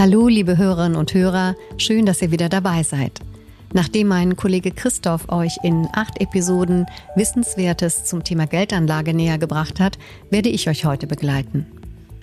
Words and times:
Hallo, 0.00 0.28
liebe 0.28 0.56
Hörerinnen 0.56 0.96
und 0.96 1.12
Hörer, 1.12 1.56
schön, 1.76 2.06
dass 2.06 2.22
ihr 2.22 2.30
wieder 2.30 2.48
dabei 2.48 2.84
seid. 2.84 3.20
Nachdem 3.74 4.08
mein 4.08 4.34
Kollege 4.34 4.70
Christoph 4.70 5.28
euch 5.28 5.58
in 5.62 5.88
acht 5.92 6.22
Episoden 6.22 6.86
Wissenswertes 7.16 8.06
zum 8.06 8.24
Thema 8.24 8.46
Geldanlage 8.46 9.12
näher 9.12 9.36
gebracht 9.36 9.78
hat, 9.78 9.98
werde 10.30 10.48
ich 10.48 10.70
euch 10.70 10.86
heute 10.86 11.06
begleiten. 11.06 11.66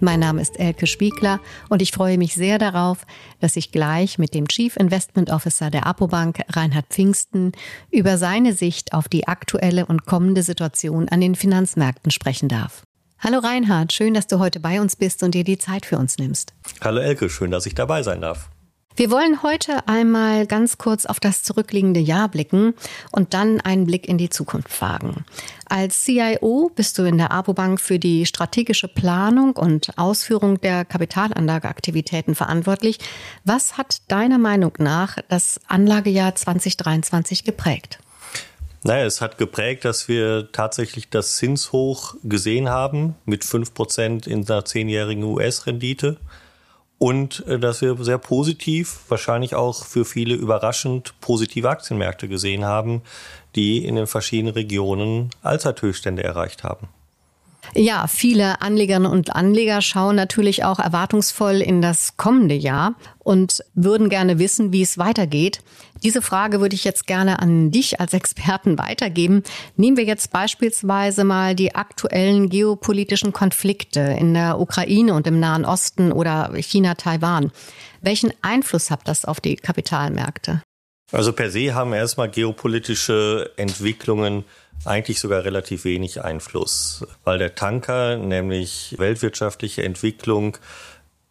Mein 0.01 0.19
Name 0.19 0.41
ist 0.41 0.59
Elke 0.59 0.87
Spiegler 0.87 1.39
und 1.69 1.83
ich 1.83 1.91
freue 1.91 2.17
mich 2.17 2.33
sehr 2.33 2.57
darauf, 2.57 3.05
dass 3.41 3.55
ich 3.55 3.71
gleich 3.71 4.17
mit 4.17 4.33
dem 4.33 4.47
Chief 4.47 4.75
Investment 4.75 5.29
Officer 5.29 5.69
der 5.69 5.85
Apobank, 5.85 6.41
Reinhard 6.49 6.87
Pfingsten, 6.89 7.51
über 7.91 8.17
seine 8.17 8.53
Sicht 8.53 8.93
auf 8.93 9.07
die 9.07 9.27
aktuelle 9.27 9.85
und 9.85 10.07
kommende 10.07 10.41
Situation 10.41 11.09
an 11.09 11.21
den 11.21 11.35
Finanzmärkten 11.35 12.09
sprechen 12.09 12.49
darf. 12.49 12.86
Hallo 13.19 13.39
Reinhard, 13.39 13.93
schön, 13.93 14.13
dass 14.13 14.27
du 14.27 14.39
heute 14.39 14.59
bei 14.59 14.79
uns 14.79 14.95
bist 14.95 15.23
und 15.23 15.33
dir 15.33 15.43
die 15.43 15.57
Zeit 15.57 15.85
für 15.85 15.97
uns 15.97 16.17
nimmst. 16.17 16.53
Hallo 16.81 16.99
Elke, 16.99 17.29
schön, 17.29 17.49
dass 17.49 17.65
ich 17.65 17.73
dabei 17.73 18.03
sein 18.03 18.21
darf. 18.21 18.49
Wir 18.95 19.11
wollen 19.11 19.43
heute 19.43 19.87
einmal 19.87 20.47
ganz 20.47 20.79
kurz 20.79 21.05
auf 21.05 21.19
das 21.19 21.43
zurückliegende 21.43 21.99
Jahr 21.99 22.29
blicken 22.29 22.73
und 23.11 23.35
dann 23.35 23.61
einen 23.61 23.85
Blick 23.85 24.07
in 24.07 24.17
die 24.17 24.29
Zukunft 24.29 24.81
wagen. 24.81 25.23
Als 25.65 26.03
CIO 26.03 26.71
bist 26.75 26.97
du 26.97 27.03
in 27.03 27.19
der 27.19 27.31
Abobank 27.31 27.79
für 27.79 27.99
die 27.99 28.25
strategische 28.25 28.87
Planung 28.87 29.55
und 29.55 29.95
Ausführung 29.99 30.59
der 30.61 30.83
Kapitalanlageaktivitäten 30.83 32.33
verantwortlich. 32.33 32.97
Was 33.43 33.77
hat 33.77 34.01
deiner 34.07 34.39
Meinung 34.39 34.73
nach 34.79 35.17
das 35.29 35.59
Anlagejahr 35.67 36.33
2023 36.33 37.43
geprägt? 37.43 37.99
Naja, 38.87 39.03
es 39.03 39.19
hat 39.19 39.37
geprägt, 39.37 39.83
dass 39.83 40.07
wir 40.07 40.49
tatsächlich 40.53 41.09
das 41.09 41.35
Zinshoch 41.35 42.15
gesehen 42.23 42.69
haben 42.69 43.15
mit 43.25 43.43
5% 43.43 44.25
in 44.25 44.49
einer 44.49 44.63
zehnjährigen 44.63 45.25
US-Rendite 45.25 46.15
und 46.97 47.45
äh, 47.47 47.59
dass 47.59 47.81
wir 47.81 47.97
sehr 48.05 48.17
positiv, 48.17 49.01
wahrscheinlich 49.09 49.55
auch 49.55 49.83
für 49.83 50.05
viele 50.05 50.35
überraschend 50.35 51.15
positive 51.19 51.69
Aktienmärkte 51.69 52.29
gesehen 52.29 52.63
haben, 52.63 53.01
die 53.57 53.83
in 53.85 53.95
den 53.95 54.07
verschiedenen 54.07 54.53
Regionen 54.53 55.31
Allzeithöchststände 55.41 56.23
erreicht 56.23 56.63
haben. 56.63 56.87
Ja, 57.75 58.07
viele 58.07 58.61
Anlegerinnen 58.61 59.11
und 59.11 59.35
Anleger 59.35 59.81
schauen 59.81 60.15
natürlich 60.15 60.63
auch 60.63 60.79
erwartungsvoll 60.79 61.61
in 61.61 61.81
das 61.81 62.17
kommende 62.17 62.55
Jahr 62.55 62.95
und 63.19 63.63
würden 63.73 64.09
gerne 64.09 64.39
wissen, 64.39 64.71
wie 64.71 64.81
es 64.81 64.97
weitergeht. 64.97 65.61
Diese 66.03 66.21
Frage 66.21 66.61
würde 66.61 66.75
ich 66.75 66.83
jetzt 66.83 67.07
gerne 67.07 67.39
an 67.39 67.71
dich 67.71 67.99
als 67.99 68.13
Experten 68.13 68.77
weitergeben. 68.77 69.43
Nehmen 69.75 69.97
wir 69.97 70.05
jetzt 70.05 70.31
beispielsweise 70.31 71.23
mal 71.23 71.55
die 71.55 71.75
aktuellen 71.75 72.49
geopolitischen 72.49 73.33
Konflikte 73.33 73.99
in 73.99 74.33
der 74.33 74.59
Ukraine 74.59 75.13
und 75.13 75.27
im 75.27 75.39
Nahen 75.39 75.65
Osten 75.65 76.11
oder 76.11 76.51
China-Taiwan. 76.55 77.51
Welchen 78.01 78.31
Einfluss 78.41 78.91
hat 78.91 79.01
das 79.05 79.25
auf 79.25 79.41
die 79.41 79.55
Kapitalmärkte? 79.55 80.61
Also 81.11 81.31
per 81.31 81.49
se 81.49 81.73
haben 81.73 81.93
erstmal 81.93 82.29
geopolitische 82.29 83.51
Entwicklungen 83.55 84.43
eigentlich 84.83 85.19
sogar 85.19 85.45
relativ 85.45 85.85
wenig 85.85 86.23
Einfluss, 86.23 87.05
weil 87.23 87.39
der 87.39 87.55
Tanker, 87.55 88.17
nämlich 88.17 88.95
weltwirtschaftliche 88.97 89.83
Entwicklung, 89.83 90.57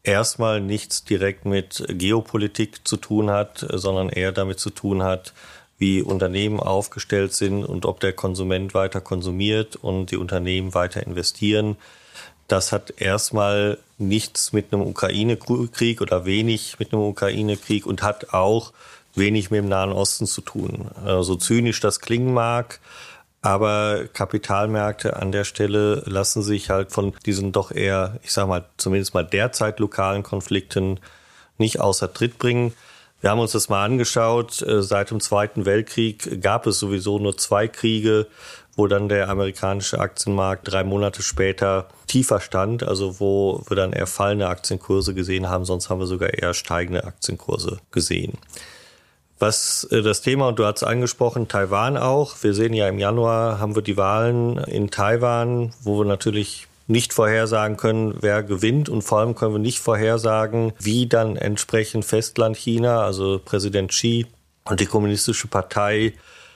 erstmal 0.02 0.60
nichts 0.60 1.04
direkt 1.04 1.44
mit 1.44 1.84
Geopolitik 1.88 2.88
zu 2.88 2.96
tun 2.96 3.30
hat, 3.30 3.66
sondern 3.70 4.08
eher 4.08 4.32
damit 4.32 4.60
zu 4.60 4.70
tun 4.70 5.02
hat, 5.02 5.34
wie 5.78 6.00
Unternehmen 6.00 6.58
aufgestellt 6.58 7.34
sind 7.34 7.64
und 7.64 7.84
ob 7.84 8.00
der 8.00 8.14
Konsument 8.14 8.72
weiter 8.72 9.02
konsumiert 9.02 9.76
und 9.76 10.10
die 10.10 10.16
Unternehmen 10.16 10.72
weiter 10.72 11.06
investieren. 11.06 11.76
Das 12.48 12.72
hat 12.72 12.94
erstmal 12.96 13.78
nichts 13.98 14.52
mit 14.52 14.72
einem 14.72 14.82
Ukraine-Krieg 14.82 16.00
oder 16.00 16.24
wenig 16.24 16.78
mit 16.78 16.92
einem 16.92 17.02
Ukraine-Krieg 17.02 17.84
und 17.84 18.02
hat 18.02 18.32
auch 18.32 18.72
wenig 19.16 19.50
mit 19.50 19.58
dem 19.58 19.68
Nahen 19.68 19.92
Osten 19.92 20.26
zu 20.26 20.40
tun. 20.40 20.90
So 21.04 21.10
also 21.10 21.36
zynisch 21.36 21.80
das 21.80 22.00
klingen 22.00 22.34
mag, 22.34 22.80
aber 23.42 24.08
Kapitalmärkte 24.12 25.16
an 25.16 25.30
der 25.30 25.44
Stelle 25.44 26.02
lassen 26.06 26.42
sich 26.42 26.70
halt 26.70 26.90
von 26.90 27.14
diesen 27.24 27.52
doch 27.52 27.70
eher, 27.70 28.18
ich 28.22 28.32
sage 28.32 28.48
mal, 28.48 28.64
zumindest 28.76 29.14
mal 29.14 29.24
derzeit 29.24 29.78
lokalen 29.78 30.22
Konflikten 30.22 30.98
nicht 31.58 31.80
außer 31.80 32.12
Tritt 32.12 32.38
bringen. 32.38 32.72
Wir 33.20 33.30
haben 33.30 33.38
uns 33.38 33.52
das 33.52 33.68
mal 33.68 33.84
angeschaut. 33.84 34.62
Äh, 34.62 34.82
seit 34.82 35.10
dem 35.10 35.20
Zweiten 35.20 35.64
Weltkrieg 35.64 36.42
gab 36.42 36.66
es 36.66 36.78
sowieso 36.78 37.18
nur 37.18 37.38
zwei 37.38 37.68
Kriege, 37.68 38.26
wo 38.74 38.88
dann 38.88 39.08
der 39.08 39.28
amerikanische 39.28 40.00
Aktienmarkt 40.00 40.70
drei 40.70 40.84
Monate 40.84 41.22
später 41.22 41.88
tiefer 42.08 42.40
stand, 42.40 42.82
also 42.82 43.20
wo 43.20 43.64
wir 43.68 43.76
dann 43.76 43.92
eher 43.92 44.06
fallende 44.06 44.48
Aktienkurse 44.48 45.14
gesehen 45.14 45.48
haben, 45.48 45.64
sonst 45.64 45.88
haben 45.88 46.00
wir 46.00 46.06
sogar 46.06 46.34
eher 46.34 46.52
steigende 46.52 47.04
Aktienkurse 47.04 47.78
gesehen. 47.90 48.38
Was 49.38 49.86
äh, 49.90 50.02
das 50.02 50.22
Thema, 50.22 50.48
und 50.48 50.58
du 50.58 50.64
hast 50.64 50.82
angesprochen, 50.82 51.48
Taiwan 51.48 51.96
auch. 51.96 52.36
Wir 52.42 52.54
sehen 52.54 52.72
ja 52.72 52.88
im 52.88 52.98
Januar 52.98 53.58
haben 53.58 53.74
wir 53.74 53.82
die 53.82 53.96
Wahlen 53.96 54.58
in 54.58 54.90
Taiwan, 54.90 55.72
wo 55.82 55.98
wir 55.98 56.04
natürlich 56.04 56.68
nicht 56.88 57.12
vorhersagen 57.12 57.76
können, 57.76 58.16
wer 58.20 58.42
gewinnt 58.42 58.88
und 58.88 59.02
vor 59.02 59.18
allem 59.18 59.34
können 59.34 59.54
wir 59.54 59.58
nicht 59.58 59.80
vorhersagen, 59.80 60.72
wie 60.78 61.06
dann 61.06 61.36
entsprechend 61.36 62.04
Festland 62.04 62.56
China, 62.56 63.02
also 63.02 63.40
Präsident 63.44 63.90
Xi 63.90 64.26
und 64.64 64.80
die 64.80 64.86
Kommunistische 64.86 65.48
Partei 65.48 66.12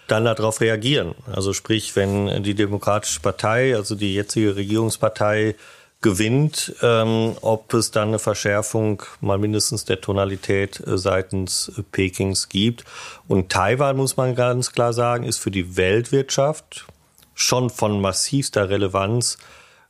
dann 0.07 0.25
darauf 0.25 0.61
reagieren. 0.61 1.15
Also 1.33 1.53
sprich, 1.53 1.95
wenn 1.97 2.43
die 2.43 2.55
Demokratische 2.55 3.21
Partei, 3.21 3.77
also 3.77 3.95
die 3.95 4.15
jetzige 4.15 4.57
Regierungspartei 4.57 5.55
gewinnt, 6.03 6.75
ähm, 6.83 7.37
ob 7.43 7.75
es 7.75 7.91
dann 7.91 8.09
eine 8.09 8.19
Verschärfung 8.19 9.03
mal 9.21 9.39
mindestens 9.39 9.85
der 9.85 10.01
Tonalität 10.01 10.81
äh, 10.87 10.97
seitens 10.97 11.73
Pekings 11.93 12.49
gibt. 12.49 12.85
Und 13.29 13.51
Taiwan, 13.51 13.97
muss 13.97 14.17
man 14.17 14.35
ganz 14.35 14.73
klar 14.73 14.93
sagen, 14.93 15.25
ist 15.25 15.39
für 15.39 15.51
die 15.51 15.77
Weltwirtschaft 15.77 16.87
schon 17.35 17.71
von 17.71 18.01
massivster 18.01 18.71
Relevanz, 18.71 19.39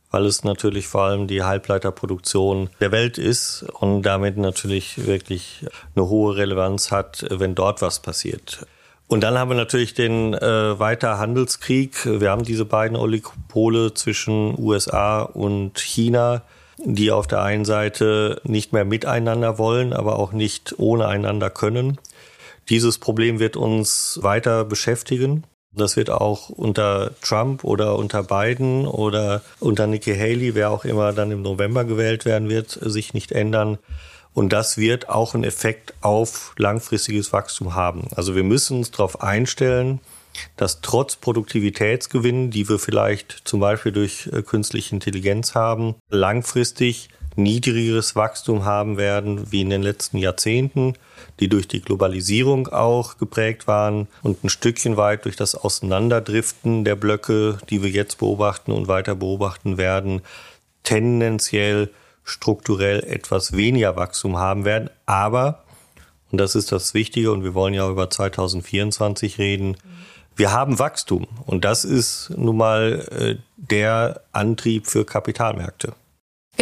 weil 0.09 0.25
es 0.25 0.43
natürlich 0.43 0.87
vor 0.87 1.03
allem 1.03 1.27
die 1.27 1.43
Halbleiterproduktion 1.43 2.69
der 2.81 2.91
Welt 2.91 3.17
ist 3.17 3.63
und 3.79 4.01
damit 4.01 4.37
natürlich 4.37 5.05
wirklich 5.05 5.65
eine 5.95 6.09
hohe 6.09 6.35
Relevanz 6.35 6.91
hat, 6.91 7.25
wenn 7.29 7.55
dort 7.55 7.81
was 7.81 8.01
passiert. 8.01 8.65
Und 9.11 9.19
dann 9.19 9.37
haben 9.37 9.51
wir 9.51 9.57
natürlich 9.57 9.93
den 9.93 10.33
äh, 10.33 10.79
weiter 10.79 11.17
Handelskrieg. 11.17 12.05
Wir 12.05 12.31
haben 12.31 12.45
diese 12.45 12.63
beiden 12.63 12.95
Oligopole 12.95 13.93
zwischen 13.93 14.57
USA 14.57 15.23
und 15.23 15.77
China, 15.81 16.43
die 16.77 17.11
auf 17.11 17.27
der 17.27 17.41
einen 17.41 17.65
Seite 17.65 18.39
nicht 18.45 18.71
mehr 18.71 18.85
miteinander 18.85 19.57
wollen, 19.57 19.91
aber 19.91 20.17
auch 20.17 20.31
nicht 20.31 20.75
ohne 20.77 21.09
einander 21.09 21.49
können. 21.49 21.97
Dieses 22.69 22.99
Problem 22.99 23.39
wird 23.39 23.57
uns 23.57 24.19
weiter 24.21 24.63
beschäftigen. 24.63 25.43
Das 25.73 25.97
wird 25.97 26.09
auch 26.09 26.47
unter 26.47 27.11
Trump 27.21 27.65
oder 27.65 27.97
unter 27.97 28.23
Biden 28.23 28.87
oder 28.87 29.41
unter 29.59 29.87
Nikki 29.87 30.15
Haley, 30.15 30.55
wer 30.55 30.71
auch 30.71 30.85
immer 30.85 31.11
dann 31.11 31.31
im 31.31 31.41
November 31.41 31.83
gewählt 31.83 32.23
werden 32.23 32.47
wird, 32.47 32.79
sich 32.81 33.13
nicht 33.13 33.33
ändern. 33.33 33.77
Und 34.33 34.53
das 34.53 34.77
wird 34.77 35.09
auch 35.09 35.33
einen 35.33 35.43
Effekt 35.43 35.93
auf 36.01 36.53
langfristiges 36.57 37.33
Wachstum 37.33 37.75
haben. 37.75 38.07
Also 38.15 38.35
wir 38.35 38.43
müssen 38.43 38.77
uns 38.77 38.91
darauf 38.91 39.21
einstellen, 39.21 39.99
dass 40.55 40.81
trotz 40.81 41.17
Produktivitätsgewinnen, 41.17 42.51
die 42.51 42.69
wir 42.69 42.79
vielleicht 42.79 43.41
zum 43.43 43.59
Beispiel 43.59 43.91
durch 43.91 44.29
äh, 44.31 44.41
künstliche 44.41 44.95
Intelligenz 44.95 45.55
haben, 45.55 45.95
langfristig 46.09 47.09
niedrigeres 47.35 48.15
Wachstum 48.15 48.65
haben 48.65 48.97
werden 48.97 49.51
wie 49.51 49.61
in 49.61 49.69
den 49.69 49.81
letzten 49.81 50.17
Jahrzehnten, 50.17 50.93
die 51.39 51.47
durch 51.47 51.67
die 51.67 51.81
Globalisierung 51.81 52.67
auch 52.67 53.17
geprägt 53.17 53.67
waren 53.67 54.07
und 54.21 54.43
ein 54.43 54.49
Stückchen 54.49 54.97
weit 54.97 55.25
durch 55.25 55.37
das 55.37 55.55
Auseinanderdriften 55.55 56.83
der 56.83 56.95
Blöcke, 56.95 57.57
die 57.69 57.81
wir 57.83 57.89
jetzt 57.89 58.17
beobachten 58.17 58.71
und 58.71 58.87
weiter 58.87 59.15
beobachten 59.15 59.77
werden, 59.77 60.21
tendenziell 60.83 61.89
strukturell 62.23 63.03
etwas 63.03 63.53
weniger 63.55 63.95
Wachstum 63.95 64.37
haben 64.37 64.65
werden. 64.65 64.89
Aber, 65.05 65.63
und 66.31 66.39
das 66.39 66.55
ist 66.55 66.71
das 66.71 66.93
Wichtige, 66.93 67.31
und 67.31 67.43
wir 67.43 67.53
wollen 67.53 67.73
ja 67.73 67.89
über 67.89 68.09
2024 68.09 69.37
reden, 69.37 69.77
wir 70.35 70.51
haben 70.51 70.79
Wachstum. 70.79 71.27
Und 71.45 71.65
das 71.65 71.85
ist 71.85 72.31
nun 72.35 72.57
mal 72.57 73.05
äh, 73.11 73.35
der 73.57 74.21
Antrieb 74.31 74.87
für 74.87 75.05
Kapitalmärkte. 75.05 75.93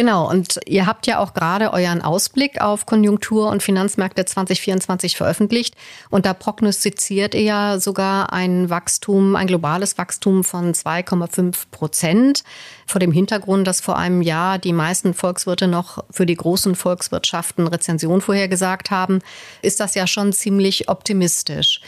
Genau, 0.00 0.30
und 0.30 0.58
ihr 0.64 0.86
habt 0.86 1.06
ja 1.06 1.18
auch 1.18 1.34
gerade 1.34 1.74
euren 1.74 2.00
Ausblick 2.00 2.62
auf 2.62 2.86
Konjunktur- 2.86 3.50
und 3.50 3.62
Finanzmärkte 3.62 4.24
2024 4.24 5.14
veröffentlicht. 5.14 5.74
Und 6.08 6.24
da 6.24 6.32
prognostiziert 6.32 7.34
ihr 7.34 7.42
ja 7.42 7.78
sogar 7.78 8.32
ein 8.32 8.70
Wachstum, 8.70 9.36
ein 9.36 9.46
globales 9.46 9.98
Wachstum 9.98 10.42
von 10.42 10.72
2,5 10.72 11.64
Prozent. 11.70 12.44
Vor 12.86 12.98
dem 12.98 13.12
Hintergrund, 13.12 13.66
dass 13.66 13.82
vor 13.82 13.98
einem 13.98 14.22
Jahr 14.22 14.58
die 14.58 14.72
meisten 14.72 15.12
Volkswirte 15.12 15.68
noch 15.68 16.02
für 16.10 16.24
die 16.24 16.34
großen 16.34 16.76
Volkswirtschaften 16.76 17.66
Rezension 17.66 18.22
vorhergesagt 18.22 18.90
haben, 18.90 19.18
ist 19.60 19.80
das 19.80 19.94
ja 19.94 20.06
schon 20.06 20.32
ziemlich 20.32 20.88
optimistisch. 20.88 21.82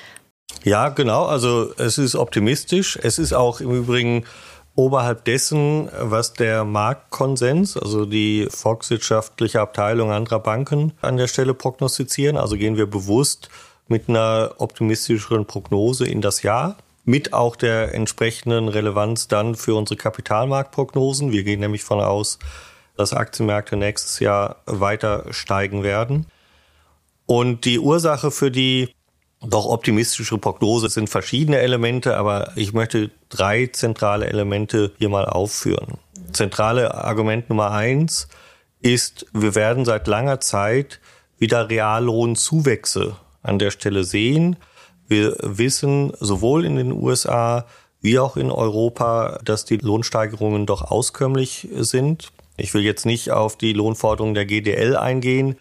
Ja, 0.65 0.91
genau. 0.91 1.25
Also 1.25 1.73
es 1.79 1.97
ist 1.97 2.15
optimistisch. 2.15 2.99
Es 3.03 3.19
ist 3.19 3.33
auch 3.33 3.63
im 3.63 3.71
Übrigen 3.71 4.27
oberhalb 4.75 5.25
dessen, 5.25 5.89
was 5.99 6.33
der 6.33 6.65
Marktkonsens, 6.65 7.77
also 7.77 8.07
die 8.07 8.49
volkswirtschaftliche 8.51 9.61
Abteilung 9.61 10.11
anderer 10.11 10.41
Banken 10.41 10.93
an 11.03 11.17
der 11.17 11.27
Stelle 11.27 11.55
prognostizieren. 11.55 12.37
Also 12.37 12.57
gehen 12.57 12.77
wir 12.77 12.87
bewusst 12.87 13.51
mit 13.89 14.09
einer 14.09 14.55
optimistischeren 14.59 15.47
Prognose 15.47 16.07
in 16.07 16.21
das 16.21 16.43
Jahr, 16.43 16.77
mit 17.05 17.33
auch 17.33 17.57
der 17.57 17.95
entsprechenden 17.95 18.69
Relevanz 18.69 19.29
dann 19.29 19.55
für 19.55 19.75
unsere 19.75 19.97
Kapitalmarktprognosen. 19.97 21.33
Wir 21.33 21.43
gehen 21.43 21.61
nämlich 21.61 21.85
von 21.85 22.01
aus, 22.01 22.39
dass 22.97 23.13
Aktienmärkte 23.13 23.77
nächstes 23.77 24.21
Jahr 24.21 24.57
weiter 24.67 25.27
steigen 25.31 25.83
werden. 25.83 26.27
Und 27.27 27.65
die 27.65 27.79
Ursache 27.79 28.31
für 28.31 28.51
die 28.51 28.95
doch 29.45 29.67
optimistische 29.67 30.39
Prognose 30.39 30.89
sind 30.89 31.11
verschiedene 31.11 31.59
Elemente, 31.59 32.17
aber 32.17 32.53
ich 32.57 32.73
möchte 32.73 33.11
drei 33.29 33.67
zentrale 33.67 34.27
Elemente 34.27 34.93
hier 34.99 35.09
mal 35.09 35.25
aufführen. 35.25 35.99
Zentrale 36.33 36.95
Argument 36.95 37.49
Nummer 37.49 37.73
eins 37.73 38.29
ist, 38.81 39.27
wir 39.33 39.55
werden 39.55 39.85
seit 39.85 40.07
langer 40.07 40.41
Zeit 40.41 41.01
wieder 41.39 41.69
Reallohnzuwächse 41.69 43.17
an 43.43 43.59
der 43.59 43.71
Stelle 43.71 44.05
sehen. 44.05 44.57
Wir 45.09 45.37
wissen 45.41 46.13
sowohl 46.21 46.65
in 46.65 46.77
den 46.77 46.93
USA 46.93 47.67
wie 48.01 48.19
auch 48.19 48.37
in 48.37 48.51
Europa, 48.51 49.41
dass 49.45 49.65
die 49.65 49.77
Lohnsteigerungen 49.77 50.67
doch 50.67 50.83
auskömmlich 50.83 51.69
sind. 51.77 52.33
Ich 52.57 52.75
will 52.75 52.83
jetzt 52.83 53.07
nicht 53.07 53.31
auf 53.31 53.57
die 53.57 53.73
Lohnforderungen 53.73 54.35
der 54.35 54.47
GDL 54.47 54.97
eingehen, 54.97 55.57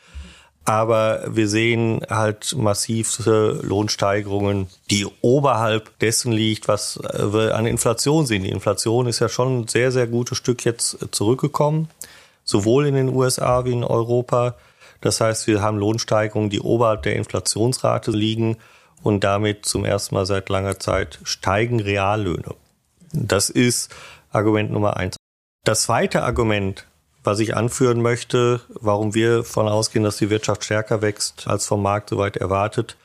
aber 0.63 1.23
wir 1.27 1.47
sehen 1.47 2.01
halt 2.09 2.55
massive 2.55 3.59
Lohnsteigerungen, 3.63 4.67
die 4.89 5.07
oberhalb 5.21 5.97
dessen 5.99 6.31
liegt, 6.31 6.67
was 6.67 6.99
wir 7.01 7.55
an 7.55 7.65
Inflation 7.65 8.25
sehen. 8.25 8.43
Die 8.43 8.49
Inflation 8.49 9.07
ist 9.07 9.19
ja 9.19 9.29
schon 9.29 9.61
ein 9.61 9.67
sehr, 9.67 9.91
sehr 9.91 10.07
gutes 10.07 10.37
Stück 10.37 10.63
jetzt 10.63 10.97
zurückgekommen, 11.11 11.89
sowohl 12.43 12.85
in 12.85 12.95
den 12.95 13.09
USA 13.09 13.65
wie 13.65 13.73
in 13.73 13.83
Europa. 13.83 14.55
Das 15.01 15.19
heißt, 15.19 15.47
wir 15.47 15.61
haben 15.61 15.77
Lohnsteigerungen, 15.77 16.51
die 16.51 16.59
oberhalb 16.59 17.01
der 17.03 17.15
Inflationsrate 17.15 18.11
liegen 18.11 18.57
und 19.01 19.23
damit 19.23 19.65
zum 19.65 19.83
ersten 19.83 20.13
Mal 20.13 20.27
seit 20.27 20.49
langer 20.49 20.79
Zeit 20.79 21.19
steigen 21.23 21.79
Reallöhne. 21.79 22.53
Das 23.13 23.49
ist 23.49 23.93
Argument 24.31 24.71
Nummer 24.71 24.95
eins. 24.97 25.17
Das 25.63 25.83
zweite 25.83 26.23
Argument, 26.23 26.85
was 27.23 27.39
ich 27.39 27.55
anführen 27.55 28.01
möchte, 28.01 28.61
warum 28.69 29.13
wir 29.13 29.37
davon 29.37 29.67
ausgehen, 29.67 30.03
dass 30.03 30.17
die 30.17 30.29
Wirtschaft 30.29 30.63
stärker 30.63 31.01
wächst 31.01 31.47
als 31.47 31.67
vom 31.67 31.81
Markt 31.81 32.09
soweit 32.09 32.37
erwartet, 32.37 32.97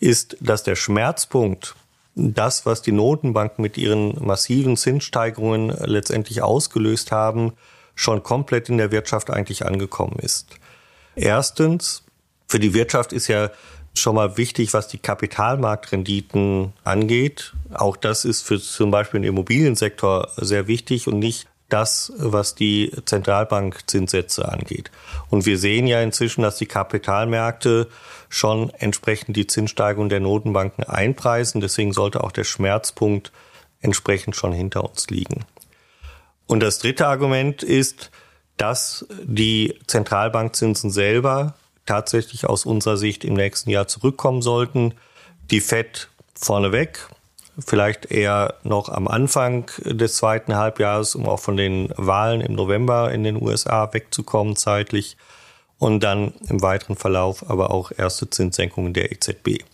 ist, 0.00 0.36
dass 0.40 0.62
der 0.62 0.76
Schmerzpunkt, 0.76 1.74
das, 2.14 2.66
was 2.66 2.82
die 2.82 2.92
Notenbanken 2.92 3.62
mit 3.62 3.76
ihren 3.76 4.24
massiven 4.24 4.76
Zinssteigerungen 4.76 5.68
letztendlich 5.84 6.42
ausgelöst 6.42 7.12
haben, 7.12 7.52
schon 7.94 8.22
komplett 8.22 8.68
in 8.68 8.78
der 8.78 8.90
Wirtschaft 8.90 9.30
eigentlich 9.30 9.66
angekommen 9.66 10.18
ist. 10.20 10.56
Erstens, 11.14 12.02
für 12.48 12.58
die 12.58 12.74
Wirtschaft 12.74 13.12
ist 13.12 13.28
ja 13.28 13.50
schon 13.94 14.14
mal 14.14 14.36
wichtig, 14.36 14.72
was 14.72 14.88
die 14.88 14.98
Kapitalmarktrenditen 14.98 16.72
angeht. 16.84 17.52
Auch 17.74 17.96
das 17.96 18.24
ist 18.24 18.42
für 18.42 18.60
zum 18.60 18.90
Beispiel 18.90 19.20
den 19.20 19.28
Immobiliensektor 19.28 20.28
sehr 20.36 20.68
wichtig 20.68 21.08
und 21.08 21.18
nicht 21.18 21.47
das, 21.68 22.12
was 22.16 22.54
die 22.54 22.92
Zentralbankzinssätze 23.04 24.50
angeht. 24.50 24.90
Und 25.28 25.46
wir 25.46 25.58
sehen 25.58 25.86
ja 25.86 26.00
inzwischen, 26.00 26.42
dass 26.42 26.56
die 26.56 26.66
Kapitalmärkte 26.66 27.88
schon 28.28 28.70
entsprechend 28.70 29.36
die 29.36 29.46
Zinssteigerung 29.46 30.08
der 30.08 30.20
Notenbanken 30.20 30.84
einpreisen. 30.84 31.60
Deswegen 31.60 31.92
sollte 31.92 32.24
auch 32.24 32.32
der 32.32 32.44
Schmerzpunkt 32.44 33.32
entsprechend 33.80 34.36
schon 34.36 34.52
hinter 34.52 34.88
uns 34.88 35.08
liegen. 35.08 35.44
Und 36.46 36.60
das 36.60 36.78
dritte 36.78 37.06
Argument 37.06 37.62
ist, 37.62 38.10
dass 38.56 39.06
die 39.22 39.78
Zentralbankzinsen 39.86 40.90
selber 40.90 41.54
tatsächlich 41.86 42.46
aus 42.46 42.66
unserer 42.66 42.96
Sicht 42.96 43.24
im 43.24 43.34
nächsten 43.34 43.70
Jahr 43.70 43.86
zurückkommen 43.88 44.42
sollten. 44.42 44.94
Die 45.50 45.60
Fed 45.60 46.08
vorneweg, 46.34 47.08
vielleicht 47.58 48.10
eher 48.10 48.54
noch 48.62 48.88
am 48.88 49.08
Anfang 49.08 49.70
des 49.84 50.16
zweiten 50.16 50.56
Halbjahres, 50.56 51.14
um 51.14 51.28
auch 51.28 51.40
von 51.40 51.56
den 51.56 51.92
Wahlen 51.96 52.40
im 52.40 52.54
November 52.54 53.12
in 53.12 53.24
den 53.24 53.40
USA 53.40 53.92
wegzukommen 53.92 54.56
zeitlich 54.56 55.16
und 55.78 56.00
dann 56.02 56.32
im 56.48 56.62
weiteren 56.62 56.96
Verlauf 56.96 57.48
aber 57.48 57.70
auch 57.70 57.92
erste 57.96 58.28
Zinssenkungen 58.30 58.94
der 58.94 59.12
EZB. 59.12 59.64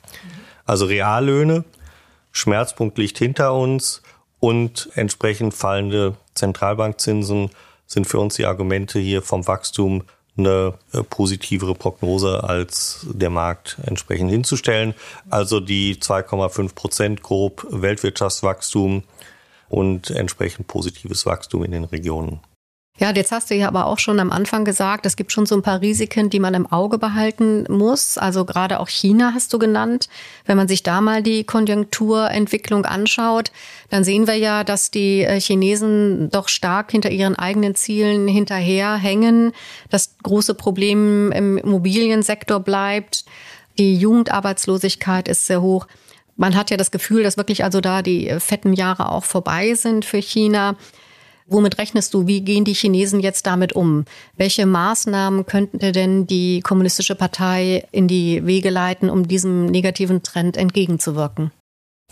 Also 0.67 0.87
Reallöhne, 0.87 1.65
Schmerzpunkt 2.33 2.99
liegt 2.99 3.19
hinter 3.19 3.55
uns 3.55 4.03
und 4.41 4.91
entsprechend 4.95 5.55
fallende 5.55 6.17
Zentralbankzinsen 6.35 7.51
sind 7.87 8.07
für 8.07 8.19
uns 8.19 8.35
die 8.37 8.47
Argumente 8.47 8.99
hier 8.99 9.23
vom 9.23 9.47
Wachstum 9.47 10.05
eine 10.37 10.75
äh, 10.93 11.03
positivere 11.03 11.75
Prognose 11.75 12.43
als 12.43 13.07
der 13.09 13.31
Markt 13.31 13.77
entsprechend 13.85 14.31
hinzustellen. 14.31 14.95
Also 15.31 15.61
die 15.61 15.97
2,5 15.97 16.75
Prozent 16.75 17.23
grob 17.23 17.67
Weltwirtschaftswachstum 17.71 19.05
und 19.69 20.11
entsprechend 20.11 20.67
positives 20.67 21.27
Wachstum 21.27 21.65
in 21.65 21.71
den 21.71 21.85
Regionen. 21.85 22.41
Ja, 22.97 23.11
jetzt 23.13 23.33
hast 23.33 23.51
du 23.51 23.57
ja 23.57 23.67
aber 23.67 23.87
auch 23.87 23.99
schon 23.99 24.21
am 24.21 24.31
Anfang 24.31 24.65
gesagt, 24.65 25.05
es 25.05 25.17
gibt 25.17 25.33
schon 25.33 25.47
so 25.47 25.57
ein 25.57 25.63
paar 25.63 25.81
Risiken, 25.81 26.31
die 26.31 26.39
man 26.39 26.55
im 26.55 26.71
Auge 26.71 26.97
behalten 26.97 27.65
muss. 27.69 28.19
Also 28.19 28.45
gerade 28.45 28.79
auch 28.79 28.89
China 28.89 29.33
hast 29.35 29.53
du 29.53 29.59
genannt. 29.59 30.09
Wenn 30.45 30.57
man 30.57 30.69
sich 30.69 30.85
da 30.85 31.01
mal 31.01 31.21
die 31.21 31.43
Konjunkturentwicklung 31.43 32.85
anschaut, 32.85 33.51
dann 33.91 34.05
sehen 34.05 34.29
wir 34.29 34.37
ja, 34.37 34.63
dass 34.63 34.93
die 34.93 35.25
äh, 35.25 35.41
Chinesen 35.41 36.31
doch 36.31 36.49
stark 36.49 36.93
hinter 36.93 37.11
ihren 37.11 37.35
eigenen 37.35 37.75
Zielen 37.75 38.29
hinterherhängen. 38.29 39.51
Das 39.91 40.15
große 40.23 40.55
Problem 40.55 41.33
im 41.33 41.59
Immobiliensektor 41.59 42.61
bleibt. 42.61 43.25
Die 43.77 43.97
Jugendarbeitslosigkeit 43.97 45.27
ist 45.27 45.49
sehr 45.49 45.63
hoch. 45.63 45.89
Man 46.37 46.55
hat 46.55 46.71
ja 46.71 46.77
das 46.77 46.93
Gefühl, 46.93 47.25
dass 47.25 47.37
wirklich 47.37 47.65
also 47.65 47.81
da 47.81 48.03
die 48.03 48.33
fetten 48.39 48.73
Jahre 48.73 49.11
auch 49.11 49.25
vorbei 49.25 49.75
sind 49.75 50.05
für 50.05 50.23
China. 50.23 50.77
Womit 51.47 51.79
rechnest 51.79 52.15
du? 52.15 52.27
Wie 52.27 52.41
gehen 52.41 52.65
die 52.65 52.73
Chinesen 52.73 53.21
jetzt 53.21 53.47
damit 53.47 53.75
um? 53.75 54.07
Welche 54.37 54.65
Maßnahmen 54.65 55.45
könnte 55.45 55.93
denn 55.93 56.27
die 56.27 56.61
Kommunistische 56.61 57.15
Partei 57.15 57.87
in 57.93 58.09
die 58.09 58.47
Wege 58.47 58.71
leiten, 58.71 59.11
um 59.11 59.29
diesem 59.29 59.67
negativen 59.67 60.23
Trend 60.23 60.57
entgegenzuwirken? 60.57 61.53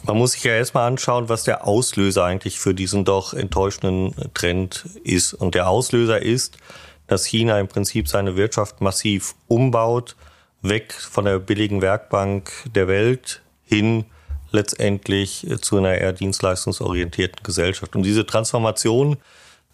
Man 0.04 0.18
muss 0.18 0.32
sich 0.32 0.44
ja 0.44 0.52
erstmal 0.52 0.86
anschauen, 0.86 1.28
was 1.28 1.44
der 1.44 1.66
Auslöser 1.66 2.24
eigentlich 2.24 2.58
für 2.58 2.74
diesen 2.74 3.04
doch 3.04 3.34
enttäuschenden 3.34 4.14
Trend 4.34 4.84
ist. 5.04 5.32
Und 5.32 5.54
der 5.54 5.68
Auslöser 5.68 6.20
ist, 6.20 6.58
dass 7.06 7.24
China 7.24 7.58
im 7.58 7.68
Prinzip 7.68 8.08
seine 8.08 8.36
Wirtschaft 8.36 8.80
massiv 8.80 9.34
umbaut, 9.48 10.16
weg 10.60 10.92
von 10.92 11.24
der 11.24 11.38
billigen 11.38 11.82
Werkbank 11.82 12.50
der 12.74 12.88
Welt 12.88 13.42
hin 13.64 14.04
letztendlich 14.52 15.46
zu 15.60 15.78
einer 15.78 15.94
eher 15.94 16.12
dienstleistungsorientierten 16.12 17.42
Gesellschaft. 17.42 17.96
Und 17.96 18.02
diese 18.02 18.26
Transformation 18.26 19.16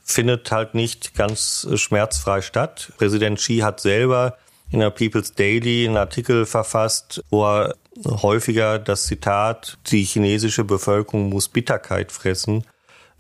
findet 0.02 0.50
halt 0.50 0.74
nicht 0.74 1.14
ganz 1.14 1.68
schmerzfrei 1.74 2.40
statt. 2.40 2.92
Präsident 2.96 3.38
Xi 3.38 3.58
hat 3.58 3.80
selber 3.80 4.38
in 4.70 4.80
der 4.80 4.90
People's 4.90 5.34
Daily 5.34 5.86
einen 5.86 5.96
Artikel 5.96 6.46
verfasst, 6.46 7.22
wo 7.30 7.44
er 7.44 7.74
häufiger 8.04 8.78
das 8.78 9.04
Zitat, 9.04 9.78
die 9.86 10.04
chinesische 10.04 10.64
Bevölkerung 10.64 11.30
muss 11.30 11.48
Bitterkeit 11.48 12.12
fressen, 12.12 12.64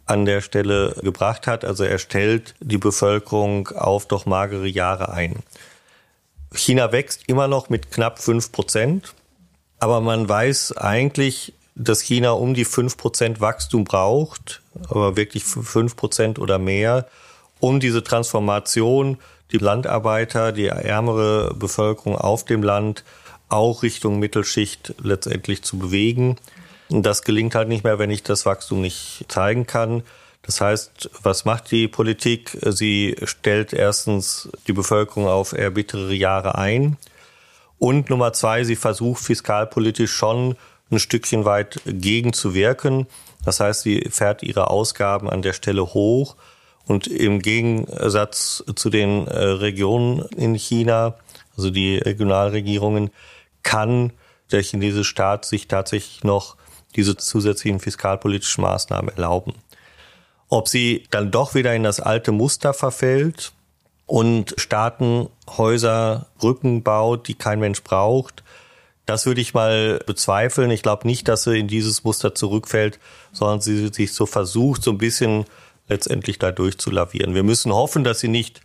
an 0.06 0.24
der 0.24 0.40
Stelle 0.40 0.94
gebracht 1.02 1.46
hat. 1.46 1.64
Also 1.64 1.84
er 1.84 1.98
stellt 1.98 2.54
die 2.60 2.78
Bevölkerung 2.78 3.68
auf 3.68 4.06
doch 4.06 4.26
magere 4.26 4.66
Jahre 4.66 5.10
ein. 5.10 5.36
China 6.54 6.92
wächst 6.92 7.28
immer 7.28 7.48
noch 7.48 7.68
mit 7.68 7.90
knapp 7.90 8.18
fünf 8.18 8.52
Prozent. 8.52 9.14
Aber 9.78 10.00
man 10.00 10.28
weiß 10.28 10.76
eigentlich, 10.76 11.52
dass 11.74 12.00
China 12.00 12.32
um 12.32 12.54
die 12.54 12.64
fünf 12.64 12.96
Prozent 12.96 13.40
Wachstum 13.40 13.84
braucht, 13.84 14.62
aber 14.88 15.16
wirklich 15.16 15.44
fünf 15.44 15.96
Prozent 15.96 16.38
oder 16.38 16.58
mehr, 16.58 17.06
um 17.60 17.80
diese 17.80 18.02
Transformation, 18.02 19.18
die 19.52 19.58
Landarbeiter, 19.58 20.52
die 20.52 20.66
ärmere 20.66 21.54
Bevölkerung 21.54 22.16
auf 22.16 22.44
dem 22.44 22.62
Land 22.62 23.04
auch 23.48 23.82
Richtung 23.82 24.18
Mittelschicht 24.18 24.94
letztendlich 25.02 25.62
zu 25.62 25.78
bewegen. 25.78 26.36
Und 26.90 27.04
das 27.04 27.22
gelingt 27.22 27.54
halt 27.54 27.68
nicht 27.68 27.84
mehr, 27.84 27.98
wenn 27.98 28.10
ich 28.10 28.22
das 28.22 28.44
Wachstum 28.44 28.80
nicht 28.80 29.24
zeigen 29.28 29.66
kann. 29.66 30.02
Das 30.42 30.60
heißt, 30.60 31.10
was 31.22 31.44
macht 31.44 31.70
die 31.70 31.88
Politik? 31.88 32.56
Sie 32.62 33.16
stellt 33.24 33.72
erstens 33.72 34.48
die 34.66 34.72
Bevölkerung 34.72 35.26
auf 35.26 35.52
eher 35.52 35.70
bittere 35.70 36.14
Jahre 36.14 36.56
ein. 36.56 36.96
Und 37.78 38.10
Nummer 38.10 38.32
zwei, 38.32 38.64
sie 38.64 38.76
versucht 38.76 39.22
fiskalpolitisch 39.22 40.12
schon 40.12 40.56
ein 40.90 40.98
Stückchen 40.98 41.44
weit 41.44 41.80
gegenzuwirken. 41.86 43.06
Das 43.44 43.60
heißt, 43.60 43.82
sie 43.82 44.08
fährt 44.10 44.42
ihre 44.42 44.70
Ausgaben 44.70 45.28
an 45.28 45.42
der 45.42 45.52
Stelle 45.52 45.94
hoch. 45.94 46.36
Und 46.86 47.06
im 47.06 47.40
Gegensatz 47.40 48.64
zu 48.74 48.88
den 48.88 49.26
äh, 49.26 49.38
Regionen 49.38 50.22
in 50.36 50.54
China, 50.54 51.16
also 51.56 51.70
die 51.70 51.98
Regionalregierungen, 51.98 53.10
kann 53.62 54.12
der 54.50 54.62
chinesische 54.62 55.04
Staat 55.04 55.44
sich 55.44 55.68
tatsächlich 55.68 56.24
noch 56.24 56.56
diese 56.96 57.16
zusätzlichen 57.16 57.80
fiskalpolitischen 57.80 58.62
Maßnahmen 58.62 59.14
erlauben. 59.14 59.52
Ob 60.48 60.68
sie 60.68 61.06
dann 61.10 61.30
doch 61.30 61.54
wieder 61.54 61.74
in 61.74 61.82
das 61.82 62.00
alte 62.00 62.32
Muster 62.32 62.72
verfällt 62.72 63.52
und 64.08 64.54
Staaten 64.56 65.28
Häuser, 65.46 66.26
Brücken 66.38 66.82
baut, 66.82 67.28
die 67.28 67.34
kein 67.34 67.60
Mensch 67.60 67.84
braucht, 67.84 68.42
das 69.06 69.26
würde 69.26 69.40
ich 69.40 69.54
mal 69.54 70.00
bezweifeln. 70.06 70.70
Ich 70.70 70.82
glaube 70.82 71.06
nicht, 71.06 71.28
dass 71.28 71.44
sie 71.44 71.58
in 71.58 71.68
dieses 71.68 72.04
Muster 72.04 72.34
zurückfällt, 72.34 72.98
sondern 73.32 73.60
sie 73.60 73.88
sich 73.88 74.12
so 74.12 74.26
versucht, 74.26 74.82
so 74.82 74.90
ein 74.90 74.98
bisschen 74.98 75.44
letztendlich 75.88 76.38
da 76.38 76.52
durchzulavieren. 76.52 77.34
Wir 77.34 77.42
müssen 77.42 77.72
hoffen, 77.72 78.04
dass 78.04 78.20
sie 78.20 78.28
nicht 78.28 78.60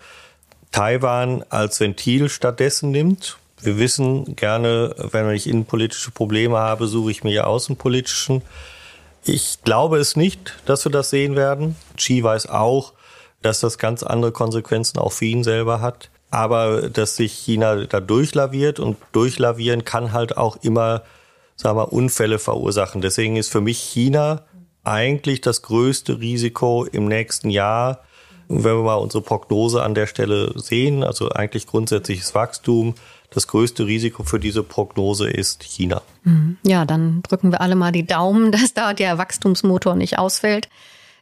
Taiwan 0.71 1.43
als 1.49 1.79
Ventil 1.79 2.29
stattdessen 2.29 2.91
nimmt. 2.91 3.37
Wir 3.61 3.77
wissen 3.77 4.35
gerne, 4.35 4.95
wenn 5.11 5.29
ich 5.29 5.47
innenpolitische 5.47 6.11
Probleme 6.11 6.57
habe, 6.57 6.87
suche 6.87 7.11
ich 7.11 7.23
mir 7.23 7.47
außenpolitischen. 7.47 8.41
Ich 9.23 9.59
glaube 9.63 9.97
es 9.97 10.17
nicht, 10.17 10.55
dass 10.65 10.85
wir 10.85 10.91
das 10.91 11.09
sehen 11.09 11.35
werden. 11.35 11.77
Xi 11.95 12.21
weiß 12.21 12.47
auch, 12.47 12.93
dass 13.43 13.59
das 13.59 13.77
ganz 13.77 14.01
andere 14.01 14.31
Konsequenzen 14.31 14.97
auch 14.97 15.11
für 15.11 15.25
ihn 15.25 15.43
selber 15.43 15.81
hat 15.81 16.09
aber 16.33 16.89
dass 16.89 17.15
sich 17.15 17.31
China 17.31 17.85
da 17.85 17.99
durchlaviert 17.99 18.79
und 18.79 18.97
durchlavieren 19.11 19.85
kann 19.85 20.13
halt 20.13 20.35
auch 20.35 20.57
immer, 20.63 21.03
sagen 21.55 21.77
wir, 21.77 21.93
Unfälle 21.93 22.39
verursachen. 22.39 23.01
Deswegen 23.01 23.35
ist 23.35 23.51
für 23.51 23.61
mich 23.61 23.77
China 23.77 24.41
eigentlich 24.83 25.41
das 25.41 25.61
größte 25.61 26.19
Risiko 26.19 26.85
im 26.85 27.07
nächsten 27.07 27.51
Jahr. 27.51 28.01
wenn 28.49 28.63
wir 28.63 28.83
mal 28.83 28.95
unsere 28.95 29.23
Prognose 29.23 29.83
an 29.83 29.93
der 29.93 30.07
Stelle 30.07 30.53
sehen, 30.55 31.03
also 31.03 31.29
eigentlich 31.29 31.67
grundsätzliches 31.67 32.33
Wachstum, 32.33 32.95
das 33.29 33.47
größte 33.47 33.85
Risiko 33.85 34.23
für 34.23 34.39
diese 34.39 34.63
Prognose 34.63 35.29
ist 35.29 35.63
China. 35.63 36.01
Mhm. 36.23 36.57
Ja, 36.65 36.85
dann 36.85 37.21
drücken 37.21 37.51
wir 37.51 37.61
alle 37.61 37.75
mal 37.75 37.91
die 37.91 38.07
Daumen, 38.07 38.51
dass 38.51 38.73
da 38.73 38.95
der 38.95 39.19
Wachstumsmotor 39.19 39.93
nicht 39.93 40.17
ausfällt. 40.17 40.67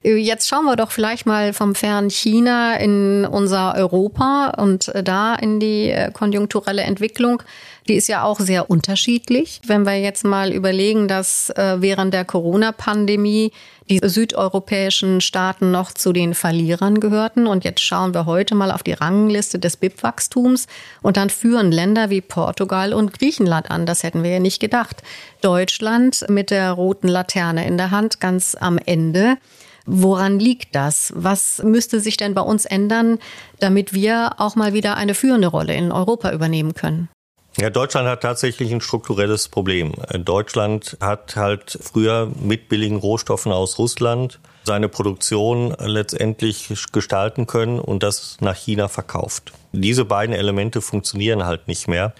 Jetzt 0.03 0.47
schauen 0.47 0.65
wir 0.65 0.75
doch 0.75 0.89
vielleicht 0.89 1.27
mal 1.27 1.53
vom 1.53 1.75
fernen 1.75 2.09
China 2.09 2.75
in 2.75 3.23
unser 3.23 3.75
Europa 3.75 4.53
und 4.57 4.87
äh, 4.87 5.03
da 5.03 5.35
in 5.35 5.59
die 5.59 5.91
äh, 5.91 6.11
konjunkturelle 6.11 6.81
Entwicklung. 6.81 7.43
Die 7.87 7.93
ist 7.93 8.07
ja 8.07 8.23
auch 8.23 8.39
sehr 8.39 8.71
unterschiedlich. 8.71 9.61
Wenn 9.67 9.85
wir 9.85 9.99
jetzt 9.99 10.23
mal 10.23 10.51
überlegen, 10.51 11.07
dass 11.07 11.51
äh, 11.51 11.81
während 11.81 12.15
der 12.15 12.25
Corona-Pandemie 12.25 13.51
die 13.91 13.99
südeuropäischen 14.03 15.21
Staaten 15.21 15.69
noch 15.69 15.91
zu 15.91 16.13
den 16.13 16.33
Verlierern 16.33 16.99
gehörten. 16.99 17.45
Und 17.45 17.63
jetzt 17.63 17.81
schauen 17.81 18.15
wir 18.15 18.25
heute 18.25 18.55
mal 18.55 18.71
auf 18.71 18.81
die 18.81 18.93
Rangliste 18.93 19.59
des 19.59 19.77
BIP-Wachstums. 19.77 20.65
Und 21.03 21.15
dann 21.15 21.29
führen 21.29 21.71
Länder 21.71 22.09
wie 22.09 22.21
Portugal 22.21 22.93
und 22.93 23.13
Griechenland 23.19 23.69
an. 23.69 23.85
Das 23.85 24.01
hätten 24.01 24.23
wir 24.23 24.31
ja 24.31 24.39
nicht 24.39 24.61
gedacht. 24.61 25.03
Deutschland 25.41 26.25
mit 26.27 26.49
der 26.49 26.71
roten 26.71 27.07
Laterne 27.07 27.67
in 27.67 27.77
der 27.77 27.91
Hand 27.91 28.19
ganz 28.19 28.55
am 28.59 28.79
Ende. 28.79 29.37
Woran 29.85 30.39
liegt 30.39 30.75
das? 30.75 31.11
Was 31.15 31.61
müsste 31.63 31.99
sich 31.99 32.17
denn 32.17 32.33
bei 32.33 32.41
uns 32.41 32.65
ändern, 32.65 33.19
damit 33.59 33.93
wir 33.93 34.33
auch 34.37 34.55
mal 34.55 34.73
wieder 34.73 34.95
eine 34.95 35.13
führende 35.13 35.47
Rolle 35.47 35.73
in 35.73 35.91
Europa 35.91 36.31
übernehmen 36.31 36.73
können? 36.73 37.09
Ja, 37.57 37.69
Deutschland 37.69 38.07
hat 38.07 38.21
tatsächlich 38.21 38.71
ein 38.71 38.79
strukturelles 38.79 39.49
Problem. 39.49 39.93
Deutschland 40.23 40.97
hat 41.01 41.35
halt 41.35 41.77
früher 41.81 42.31
mit 42.39 42.69
billigen 42.69 42.95
Rohstoffen 42.95 43.51
aus 43.51 43.77
Russland 43.77 44.39
seine 44.63 44.87
Produktion 44.87 45.75
letztendlich 45.79 46.73
gestalten 46.93 47.47
können 47.47 47.79
und 47.79 48.03
das 48.03 48.37
nach 48.39 48.55
China 48.55 48.87
verkauft. 48.87 49.51
Diese 49.73 50.05
beiden 50.05 50.33
Elemente 50.33 50.81
funktionieren 50.81 51.45
halt 51.45 51.67
nicht 51.67 51.89
mehr 51.89 52.13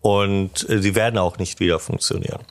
und 0.00 0.66
sie 0.68 0.94
werden 0.94 1.18
auch 1.18 1.38
nicht 1.38 1.58
wieder 1.58 1.80
funktionieren. 1.80 2.42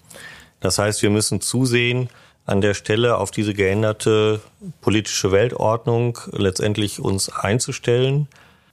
Das 0.60 0.78
heißt, 0.78 1.02
wir 1.02 1.10
müssen 1.10 1.40
zusehen, 1.40 2.10
an 2.50 2.62
der 2.62 2.74
Stelle 2.74 3.18
auf 3.18 3.30
diese 3.32 3.54
geänderte 3.54 4.42
politische 4.82 5.32
Weltordnung 5.32 6.18
letztendlich 6.32 7.00
uns 7.00 7.30
einzustellen. 7.30 8.28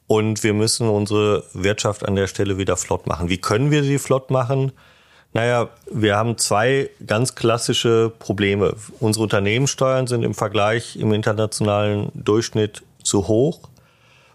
Und 0.06 0.42
wir 0.42 0.54
müssen 0.54 0.88
unsere 0.88 1.44
Wirtschaft 1.52 2.06
an 2.06 2.16
der 2.16 2.26
Stelle 2.26 2.58
wieder 2.58 2.76
flott 2.76 3.06
machen. 3.06 3.28
Wie 3.28 3.38
können 3.38 3.70
wir 3.70 3.82
sie 3.82 3.98
flott 3.98 4.30
machen? 4.30 4.72
Naja, 5.34 5.68
wir 5.90 6.16
haben 6.16 6.38
zwei 6.38 6.88
ganz 7.04 7.34
klassische 7.34 8.10
Probleme. 8.18 8.74
Unsere 9.00 9.24
Unternehmenssteuern 9.24 10.06
sind 10.06 10.22
im 10.22 10.32
Vergleich 10.32 10.96
im 10.96 11.12
internationalen 11.12 12.10
Durchschnitt 12.14 12.82
zu 13.02 13.28
hoch 13.28 13.68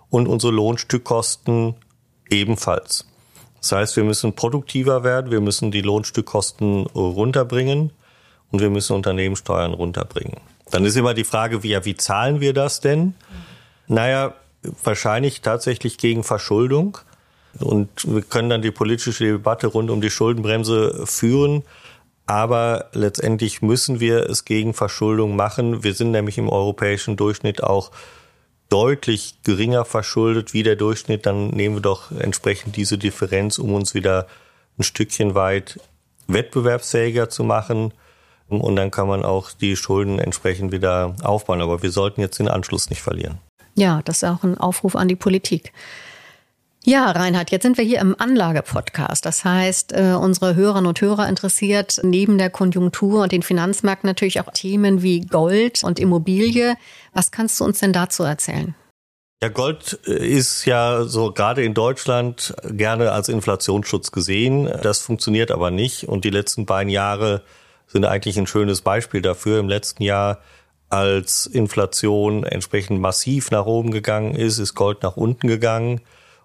und 0.10 0.28
unsere 0.28 0.54
Lohnstückkosten 0.54 1.74
ebenfalls. 2.30 3.08
Das 3.62 3.72
heißt, 3.72 3.96
wir 3.96 4.04
müssen 4.04 4.34
produktiver 4.34 5.04
werden, 5.04 5.32
wir 5.32 5.42
müssen 5.42 5.72
die 5.72 5.82
Lohnstückkosten 5.82 6.86
runterbringen 6.88 7.92
und 8.52 8.62
wir 8.62 8.70
müssen 8.70 8.96
Unternehmenssteuern 8.96 9.74
runterbringen. 9.74 10.38
Dann 10.70 10.86
ist 10.86 10.96
immer 10.96 11.14
die 11.14 11.24
Frage, 11.24 11.64
wie, 11.64 11.78
wie 11.84 11.96
zahlen 11.96 12.40
wir 12.40 12.54
das 12.54 12.80
denn? 12.80 13.16
Naja, 13.88 14.34
wahrscheinlich 14.84 15.42
tatsächlich 15.42 15.98
gegen 15.98 16.24
Verschuldung. 16.24 16.98
Und 17.60 17.90
wir 18.06 18.22
können 18.22 18.50
dann 18.50 18.62
die 18.62 18.72
politische 18.72 19.26
Debatte 19.26 19.68
rund 19.68 19.90
um 19.90 20.00
die 20.00 20.10
Schuldenbremse 20.10 21.06
führen. 21.06 21.64
Aber 22.26 22.90
letztendlich 22.94 23.62
müssen 23.62 24.00
wir 24.00 24.30
es 24.30 24.46
gegen 24.46 24.74
Verschuldung 24.74 25.36
machen. 25.36 25.84
Wir 25.84 25.94
sind 25.94 26.12
nämlich 26.12 26.38
im 26.38 26.48
europäischen 26.48 27.18
Durchschnitt 27.18 27.62
auch 27.62 27.92
deutlich 28.70 29.36
geringer 29.44 29.84
verschuldet 29.84 30.54
wie 30.54 30.64
der 30.64 30.78
Durchschnitt. 30.78 31.26
Dann 31.26 31.50
nehmen 31.50 31.76
wir 31.76 31.82
doch 31.82 32.12
entsprechend 32.12 32.78
diese 32.78 32.98
Differenz, 32.98 33.60
um 33.60 33.74
uns 33.74 33.94
wieder 33.94 34.28
ein 34.80 34.84
Stückchen 34.84 35.36
weit 35.36 35.80
wettbewerbsfähiger 36.28 37.30
zu 37.30 37.44
machen. 37.44 37.94
Und 38.60 38.76
dann 38.76 38.92
kann 38.92 39.08
man 39.08 39.24
auch 39.24 39.52
die 39.52 39.76
Schulden 39.76 40.20
entsprechend 40.20 40.72
wieder 40.72 41.16
aufbauen. 41.24 41.62
Aber 41.62 41.82
wir 41.84 41.92
sollten 41.92 42.20
jetzt 42.20 42.40
den 42.40 42.48
Anschluss 42.50 42.90
nicht 42.90 43.02
verlieren. 43.02 43.38
Ja, 43.76 44.02
das 44.04 44.18
ist 44.18 44.30
auch 44.30 44.44
ein 44.44 44.58
Aufruf 44.58 44.96
an 44.96 45.08
die 45.08 45.16
Politik. 45.16 45.72
Ja, 46.84 47.12
Reinhard, 47.12 47.52
jetzt 47.52 47.62
sind 47.62 47.78
wir 47.78 47.86
hier 47.86 48.00
im 48.00 48.20
Anlage-Podcast. 48.20 49.24
Das 49.24 49.46
heißt, 49.46 49.94
äh, 49.94 50.16
unsere 50.20 50.56
Hörerinnen 50.56 50.88
und 50.88 51.00
Hörer 51.00 51.30
interessiert 51.30 52.00
neben 52.02 52.40
der 52.40 52.50
Konjunktur 52.50 53.22
und 53.22 53.32
den 53.32 53.44
Finanzmärkten 53.44 54.08
natürlich 54.08 54.42
auch 54.42 54.52
Themen 54.52 55.04
wie 55.04 55.22
Gold 55.22 55.84
und 55.84 56.00
Immobilie. 56.00 56.76
Was 57.14 57.30
kannst 57.30 57.60
du 57.60 57.66
uns 57.66 57.80
denn 57.80 57.94
dazu 57.94 58.24
erzählen? 58.24 58.74
Ja, 59.44 59.50
Gold 59.50 60.00
äh, 60.08 60.26
ist 60.26 60.66
ja 60.66 61.04
so 61.04 61.32
gerade 61.32 61.64
in 61.64 61.76
Deutschland 61.76 62.56
gerne 62.64 63.12
als 63.12 63.30
Inflationsschutz 63.30 64.12
gesehen. 64.12 64.68
Das 64.82 65.00
funktioniert 65.02 65.52
aber 65.52 65.70
nicht. 65.70 66.08
Und 66.08 66.26
die 66.26 66.32
letzten 66.32 66.66
beiden 66.66 66.90
Jahre 66.90 67.44
sind 67.92 68.06
eigentlich 68.06 68.38
ein 68.38 68.48
schönes 68.48 68.82
Beispiel 68.82 69.22
dafür. 69.22 69.60
Im 69.60 69.68
letzten 69.68 70.04
Jahr, 70.04 70.40
als 70.90 71.46
Inflation 71.46 72.44
entsprechend 72.44 73.02
massiv 73.02 73.52
nach 73.52 73.66
oben 73.66 73.92
gegangen 73.92 74.36
ist, 74.36 74.60
ist 74.60 74.76
Gold 74.76 75.04
nach 75.04 75.18
unten 75.18 75.48
gegangen. 75.48 76.02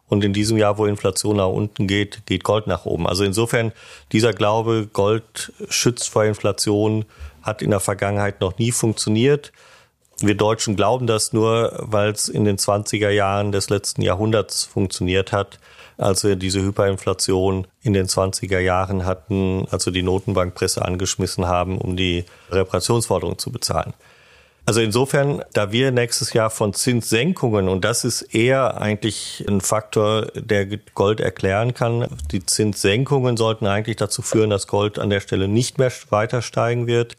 Und 0.09 0.23
in 0.23 0.33
diesem 0.33 0.57
Jahr, 0.57 0.79
wo 0.79 0.87
Inflation 0.87 1.37
nach 1.37 1.49
unten 1.49 1.89
geht, 1.89 2.27
geht 2.27 2.45
Gold 2.45 2.67
nach 2.67 2.85
oben. 2.85 3.09
Also 3.09 3.25
insofern, 3.25 3.73
dieser 4.13 4.33
Glaube, 4.33 4.89
Gold 4.93 5.53
schützt 5.69 6.09
vor 6.09 6.25
Inflation, 6.25 7.05
hat 7.43 7.63
in 7.63 7.71
der 7.71 7.81
Vergangenheit 7.81 8.41
noch 8.41 8.59
nie 8.59 8.71
funktioniert. 8.71 9.53
Wir 10.21 10.37
Deutschen 10.37 10.77
glauben 10.77 11.07
das 11.07 11.33
nur, 11.33 11.73
weil 11.79 12.11
es 12.11 12.29
in 12.29 12.45
den 12.45 12.57
20er 12.57 13.11
Jahren 13.11 13.53
des 13.53 13.69
letzten 13.69 14.03
Jahrhunderts 14.03 14.65
funktioniert 14.65 15.33
hat 15.33 15.59
als 15.99 16.25
wir 16.25 16.37
diese 16.37 16.63
Hyperinflation 16.63 17.67
in 17.83 17.93
den 17.93 18.07
20er 18.07 18.59
Jahren 18.59 19.07
hatten, 19.07 19.67
als 19.71 19.87
wir 19.87 19.93
die 19.93 20.03
Notenbankpresse 20.03 20.85
angeschmissen 20.85 21.47
haben, 21.47 21.79
um 21.79 21.97
die 21.97 22.25
Reparationsforderung 22.51 23.39
zu 23.39 23.51
bezahlen. 23.51 23.95
Also 24.69 24.81
insofern, 24.81 25.45
da 25.53 25.71
wir 25.71 25.93
nächstes 25.93 26.33
Jahr 26.33 26.51
von 26.51 26.75
Zinssenkungen, 26.75 27.69
und 27.69 27.85
das 27.85 28.05
ist 28.05 28.23
eher 28.35 28.81
eigentlich 28.81 29.45
ein 29.49 29.61
Faktor, 29.61 30.27
der 30.35 30.67
Gold 30.67 31.21
erklären 31.21 31.73
kann, 31.73 32.09
die 32.33 32.45
Zinssenkungen 32.45 33.37
sollten 33.37 33.67
eigentlich 33.67 33.95
dazu 33.95 34.23
führen, 34.23 34.51
dass 34.51 34.67
Gold 34.67 34.99
an 34.99 35.09
der 35.09 35.21
Stelle 35.21 35.47
nicht 35.47 35.79
mehr 35.79 35.93
weiter 36.11 36.43
steigen 36.43 36.89
wird. 36.89 37.17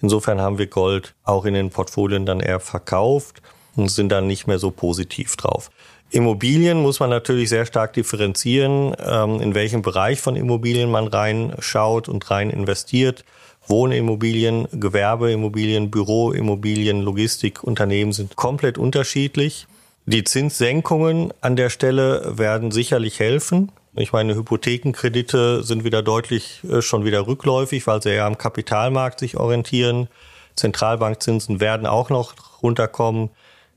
Insofern 0.00 0.40
haben 0.40 0.58
wir 0.58 0.68
Gold 0.68 1.14
auch 1.24 1.46
in 1.46 1.54
den 1.54 1.70
Portfolien 1.70 2.26
dann 2.26 2.38
eher 2.38 2.60
verkauft 2.60 3.42
und 3.74 3.88
sind 3.88 4.10
dann 4.10 4.28
nicht 4.28 4.46
mehr 4.46 4.60
so 4.60 4.70
positiv 4.70 5.34
drauf. 5.34 5.72
Immobilien 6.14 6.80
muss 6.80 7.00
man 7.00 7.10
natürlich 7.10 7.48
sehr 7.48 7.66
stark 7.66 7.92
differenzieren, 7.94 8.94
ähm, 9.04 9.40
in 9.40 9.56
welchem 9.56 9.82
Bereich 9.82 10.20
von 10.20 10.36
Immobilien 10.36 10.88
man 10.88 11.08
reinschaut 11.08 12.08
und 12.08 12.30
rein 12.30 12.50
investiert. 12.50 13.24
Wohnimmobilien, 13.66 14.68
Gewerbeimmobilien, 14.70 15.90
Büroimmobilien, 15.90 17.02
Logistikunternehmen 17.02 18.12
sind 18.12 18.36
komplett 18.36 18.78
unterschiedlich. 18.78 19.66
Die 20.06 20.22
Zinssenkungen 20.22 21.34
an 21.40 21.56
der 21.56 21.68
Stelle 21.68 22.38
werden 22.38 22.70
sicherlich 22.70 23.18
helfen. 23.18 23.72
Ich 23.96 24.12
meine, 24.12 24.36
Hypothekenkredite 24.36 25.64
sind 25.64 25.82
wieder 25.82 26.04
deutlich 26.04 26.60
äh, 26.70 26.80
schon 26.80 27.04
wieder 27.04 27.26
rückläufig, 27.26 27.88
weil 27.88 28.00
sie 28.00 28.14
ja 28.14 28.28
am 28.28 28.38
Kapitalmarkt 28.38 29.18
sich 29.18 29.36
orientieren. 29.36 30.06
Zentralbankzinsen 30.54 31.58
werden 31.58 31.88
auch 31.88 32.08
noch 32.08 32.34
runterkommen. 32.62 33.30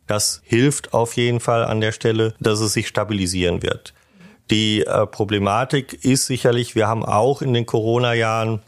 Das 0.07 0.41
hilft 0.43 0.93
auf 0.93 1.15
jeden 1.17 1.39
Fall 1.39 1.65
an 1.65 1.81
der 1.81 1.91
Stelle, 1.91 2.33
dass 2.39 2.59
es 2.59 2.73
sich 2.73 2.87
stabilisieren 2.87 3.61
wird. 3.61 3.93
Die 4.49 4.85
äh, 4.85 5.05
Problematik 5.05 6.05
ist 6.05 6.25
sicherlich, 6.25 6.75
wir 6.75 6.87
haben 6.87 7.05
auch 7.05 7.41
in 7.41 7.53
den 7.53 7.65
Corona-Jahren 7.65 8.61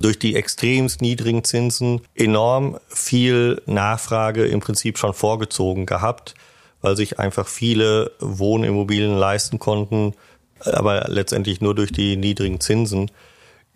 durch 0.00 0.18
die 0.18 0.34
extremst 0.34 1.02
niedrigen 1.02 1.44
Zinsen 1.44 2.00
enorm 2.14 2.78
viel 2.88 3.62
Nachfrage 3.66 4.46
im 4.46 4.60
Prinzip 4.60 4.98
schon 4.98 5.14
vorgezogen 5.14 5.86
gehabt, 5.86 6.34
weil 6.80 6.96
sich 6.96 7.18
einfach 7.18 7.46
viele 7.46 8.12
Wohnimmobilien 8.18 9.16
leisten 9.16 9.58
konnten, 9.58 10.14
aber 10.60 11.04
letztendlich 11.08 11.60
nur 11.60 11.74
durch 11.74 11.92
die 11.92 12.16
niedrigen 12.16 12.60
Zinsen. 12.60 13.10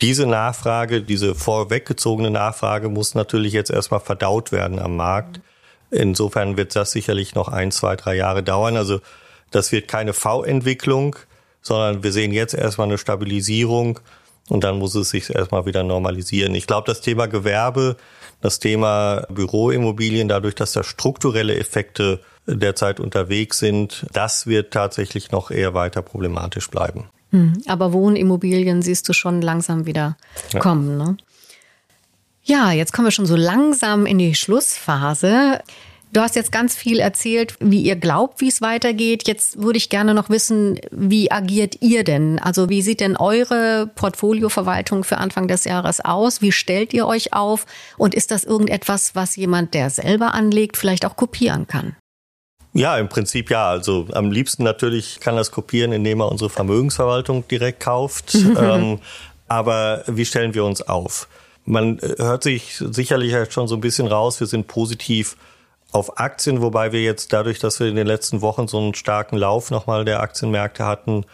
Diese 0.01 0.27
Nachfrage, 0.27 1.03
diese 1.03 1.35
vorweggezogene 1.35 2.31
Nachfrage 2.31 2.89
muss 2.89 3.15
natürlich 3.15 3.53
jetzt 3.53 3.71
erstmal 3.71 4.01
verdaut 4.01 4.51
werden 4.51 4.79
am 4.79 4.97
Markt. 4.97 5.41
Insofern 5.91 6.57
wird 6.57 6.75
das 6.75 6.93
sicherlich 6.93 7.35
noch 7.35 7.49
ein, 7.49 7.71
zwei, 7.71 7.97
drei 7.97 8.17
Jahre 8.17 8.43
dauern. 8.43 8.77
Also 8.77 9.01
das 9.51 9.73
wird 9.73 9.89
keine 9.89 10.13
V-Entwicklung, 10.13 11.17
sondern 11.63 12.03
wir 12.03 12.13
sehen 12.13 12.33
jetzt 12.33 12.55
erstmal 12.55 12.89
eine 12.89 12.99
Stabilisierung 12.99 14.01
und 14.49 14.65
dann 14.65 14.79
muss 14.79 14.95
es 14.95 15.11
sich 15.11 15.35
erstmal 15.35 15.67
wieder 15.67 15.83
normalisieren. 15.83 16.55
Ich 16.55 16.67
glaube, 16.67 16.87
das 16.87 17.01
Thema 17.01 17.27
Gewerbe, 17.27 17.97
das 18.41 18.59
Thema 18.59 19.27
Büroimmobilien, 19.31 20.29
dadurch, 20.29 20.55
dass 20.55 20.73
da 20.73 20.83
strukturelle 20.83 21.57
Effekte 21.57 22.21
derzeit 22.47 23.01
unterwegs 23.01 23.59
sind, 23.59 24.07
das 24.13 24.47
wird 24.47 24.73
tatsächlich 24.73 25.31
noch 25.31 25.51
eher 25.51 25.73
weiter 25.73 26.03
problematisch 26.03 26.69
bleiben. 26.71 27.09
Hm, 27.31 27.63
aber 27.67 27.93
Wohnimmobilien 27.93 28.83
siehst 28.83 29.09
du 29.09 29.13
schon 29.13 29.41
langsam 29.41 29.87
wieder 29.87 30.17
ja. 30.53 30.61
kommen. 30.61 30.99
Ne? 30.99 31.17
Ja, 32.47 32.73
jetzt 32.73 32.93
kommen 32.93 33.07
wir 33.07 33.13
schon 33.13 33.27
so 33.27 33.37
langsam 33.37 34.05
in 34.05 34.19
die 34.19 34.35
Schlussphase. 34.35 35.61
Du 36.13 36.21
hast 36.21 36.37
jetzt 36.37 36.53
ganz 36.53 36.77
viel 36.77 37.01
erzählt, 37.01 37.57
wie 37.59 37.81
ihr 37.81 37.97
glaubt, 37.97 38.41
wie 38.41 38.49
es 38.49 38.61
weitergeht. 38.61 39.27
Jetzt 39.27 39.61
würde 39.61 39.79
ich 39.79 39.89
gerne 39.89 40.13
noch 40.15 40.29
wissen, 40.29 40.79
wie 40.91 41.33
agiert 41.33 41.81
ihr 41.81 42.05
denn? 42.05 42.39
Also 42.39 42.69
wie 42.69 42.83
sieht 42.83 43.01
denn 43.01 43.17
eure 43.17 43.91
Portfolioverwaltung 43.95 45.05
für 45.05 45.19
Anfang 45.19 45.49
des 45.49 45.65
Jahres 45.65 46.05
aus? 46.05 46.43
Wie 46.43 46.53
stellt 46.53 46.93
ihr 46.93 47.07
euch 47.07 47.33
auf? 47.33 47.67
Und 47.97 48.15
ist 48.15 48.31
das 48.31 48.45
irgendetwas, 48.45 49.17
was 49.17 49.35
jemand, 49.37 49.73
der 49.73 49.89
selber 49.89 50.35
anlegt, 50.35 50.77
vielleicht 50.77 51.07
auch 51.07 51.17
kopieren 51.17 51.67
kann? 51.67 51.97
Ja, 52.75 52.99
im 52.99 53.09
Prinzip 53.09 53.51
ja. 53.51 53.71
Also 53.71 54.07
am 54.13 54.31
liebsten 54.31 54.65
natürlich 54.65 55.19
kann 55.19 55.35
das 55.35 55.51
kopieren, 55.51 55.93
indem 55.93 56.21
er 56.21 56.31
unsere 56.31 56.51
Vermögensverwaltung 56.51 57.49
direkt 57.49 57.81
kauft. 57.81 58.35
ähm, 58.57 59.01
aber 59.49 60.05
wie 60.07 60.27
stellen 60.27 60.55
wir 60.55 60.65
uns 60.65 60.83
auf? 60.83 61.27
Man 61.65 61.99
äh, 61.99 62.17
hört 62.19 62.43
sich 62.43 62.77
sicherlich 62.79 63.35
schon 63.53 63.69
so 63.69 63.75
ein 63.75 63.81
bisschen 63.81 64.07
raus, 64.07 64.41
wir 64.41 64.47
sind 64.47 64.67
positiv 64.67 65.37
auf 65.93 66.19
Aktien, 66.19 66.61
wobei 66.61 66.93
wir 66.93 67.03
jetzt 67.03 67.33
dadurch, 67.33 67.61
dass 67.61 67.79
wir 67.79 67.87
in 67.87 67.95
den 67.95 68.07
letzten 68.07 68.41
Wochen 68.41 68.67
so 68.67 68.79
einen 68.79 68.95
starken 68.95 69.37
Lauf 69.37 69.71
nochmal 69.71 70.05
der 70.05 70.21
Aktienmärkte 70.21 70.85
hatten, 70.85 71.25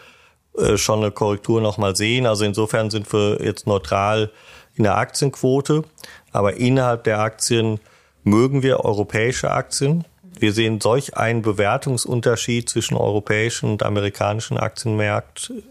äh, 0.57 0.77
schon 0.77 0.99
eine 0.99 1.11
Korrektur 1.11 1.61
nochmal 1.61 1.95
sehen. 1.95 2.25
Also 2.25 2.45
insofern 2.45 2.89
sind 2.89 3.11
wir 3.11 3.41
jetzt 3.41 3.65
neutral 3.67 4.31
in 4.75 4.83
der 4.83 4.97
Aktienquote. 4.97 5.83
Aber 6.31 6.55
innerhalb 6.57 7.03
der 7.03 7.19
Aktien 7.19 7.79
mögen 8.23 8.63
wir 8.63 8.81
europäische 8.81 9.51
Aktien. 9.51 10.05
Wir 10.39 10.53
sehen 10.53 10.79
solch 10.79 11.17
einen 11.17 11.41
Bewertungsunterschied 11.41 12.69
zwischen 12.69 12.95
europäischen 12.95 13.69
und 13.69 13.83
amerikanischen 13.83 14.57
Aktienmärkten 14.57 15.63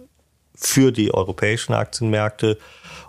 für 0.61 0.93
die 0.93 1.12
europäischen 1.12 1.73
Aktienmärkte, 1.73 2.59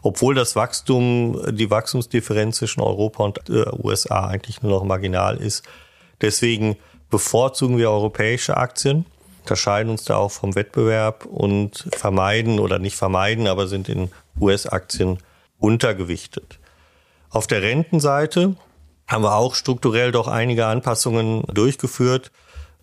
obwohl 0.01 0.33
das 0.33 0.55
Wachstum, 0.55 1.39
die 1.51 1.69
Wachstumsdifferenz 1.69 2.57
zwischen 2.57 2.81
Europa 2.81 3.23
und 3.23 3.49
äh, 3.49 3.65
USA 3.83 4.27
eigentlich 4.27 4.61
nur 4.61 4.71
noch 4.71 4.83
marginal 4.83 5.37
ist. 5.37 5.63
Deswegen 6.21 6.77
bevorzugen 7.09 7.77
wir 7.77 7.91
europäische 7.91 8.57
Aktien, 8.57 9.05
unterscheiden 9.41 9.91
uns 9.91 10.05
da 10.05 10.15
auch 10.15 10.31
vom 10.31 10.55
Wettbewerb 10.55 11.25
und 11.25 11.87
vermeiden 11.91 12.59
oder 12.59 12.79
nicht 12.79 12.95
vermeiden, 12.95 13.47
aber 13.47 13.67
sind 13.67 13.89
in 13.89 14.11
US-Aktien 14.39 15.17
untergewichtet. 15.59 16.59
Auf 17.29 17.47
der 17.47 17.61
Rentenseite 17.61 18.55
haben 19.07 19.23
wir 19.23 19.35
auch 19.35 19.55
strukturell 19.55 20.11
doch 20.11 20.27
einige 20.27 20.67
Anpassungen 20.67 21.43
durchgeführt. 21.53 22.31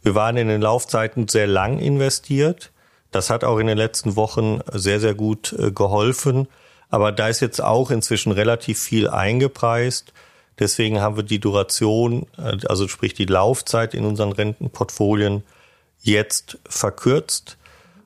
Wir 0.03 0.15
waren 0.15 0.37
in 0.37 0.49
den 0.49 0.61
Laufzeiten 0.61 1.27
sehr 1.29 1.47
lang 1.47 1.79
investiert. 1.79 2.71
Das 3.11 3.31
hat 3.31 3.45
auch 3.45 3.59
in 3.59 3.67
den 3.67 3.79
letzten 3.79 4.17
Wochen 4.17 4.61
sehr, 4.73 5.01
sehr 5.01 5.15
gut 5.15 5.55
äh, 5.59 5.71
geholfen. 5.71 6.49
Aber 6.91 7.13
da 7.13 7.29
ist 7.29 7.41
jetzt 7.41 7.63
auch 7.63 7.91
inzwischen 7.91 8.33
relativ 8.33 8.79
viel 8.79 9.09
eingepreist. 9.09 10.13
Deswegen 10.59 11.01
haben 11.01 11.17
wir 11.17 11.23
die 11.23 11.39
Duration, 11.39 12.27
äh, 12.37 12.59
also 12.67 12.89
sprich 12.89 13.15
die 13.15 13.27
Laufzeit 13.27 13.95
in 13.95 14.05
unseren 14.05 14.33
Rentenportfolien 14.33 15.43
jetzt 16.01 16.59
verkürzt 16.69 17.57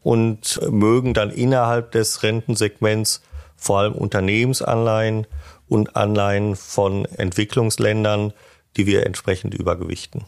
und 0.03 0.61
mögen 0.71 1.15
dann 1.15 1.31
innerhalb 1.31 1.93
des 1.93 2.23
Rentensegments 2.23 3.23
vor 3.57 3.79
allem 3.79 3.93
Unternehmensanleihen 3.93 5.27
und 5.69 5.97
Anleihen 5.97 6.57
von 6.57 7.05
Entwicklungsländern, 7.05 8.33
die 8.77 8.87
wir 8.87 9.07
entsprechend 9.07 9.55
übergewichten. 9.55 10.25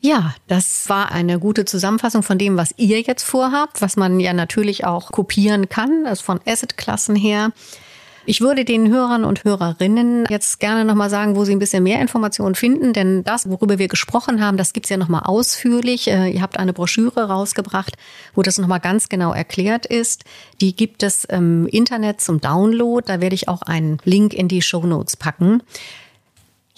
Ja, 0.00 0.34
das 0.46 0.88
war 0.88 1.10
eine 1.10 1.40
gute 1.40 1.64
Zusammenfassung 1.64 2.22
von 2.22 2.38
dem, 2.38 2.56
was 2.56 2.72
ihr 2.76 3.00
jetzt 3.00 3.24
vorhabt, 3.24 3.82
was 3.82 3.96
man 3.96 4.20
ja 4.20 4.32
natürlich 4.32 4.84
auch 4.84 5.10
kopieren 5.10 5.68
kann, 5.68 6.06
also 6.06 6.22
von 6.22 6.40
Assetklassen 6.46 7.16
her. 7.16 7.52
Ich 8.24 8.42
würde 8.42 8.66
den 8.66 8.90
Hörern 8.90 9.24
und 9.24 9.44
Hörerinnen 9.44 10.26
jetzt 10.28 10.60
gerne 10.60 10.84
nochmal 10.84 11.08
sagen, 11.08 11.34
wo 11.34 11.46
sie 11.46 11.52
ein 11.52 11.58
bisschen 11.58 11.82
mehr 11.82 11.98
Informationen 12.00 12.54
finden, 12.54 12.92
denn 12.92 13.24
das, 13.24 13.48
worüber 13.48 13.78
wir 13.78 13.88
gesprochen 13.88 14.44
haben, 14.44 14.58
das 14.58 14.74
gibt's 14.74 14.90
ja 14.90 14.98
nochmal 14.98 15.22
ausführlich. 15.24 16.08
Äh, 16.08 16.28
ihr 16.28 16.42
habt 16.42 16.58
eine 16.58 16.74
Broschüre 16.74 17.28
rausgebracht, 17.28 17.94
wo 18.34 18.42
das 18.42 18.58
nochmal 18.58 18.80
ganz 18.80 19.08
genau 19.08 19.32
erklärt 19.32 19.86
ist. 19.86 20.24
Die 20.60 20.76
gibt 20.76 21.02
es 21.02 21.24
im 21.24 21.66
Internet 21.68 22.20
zum 22.20 22.38
Download. 22.38 23.02
Da 23.06 23.22
werde 23.22 23.34
ich 23.34 23.48
auch 23.48 23.62
einen 23.62 23.96
Link 24.04 24.34
in 24.34 24.46
die 24.46 24.60
Show 24.60 24.84
Notes 24.84 25.16
packen. 25.16 25.62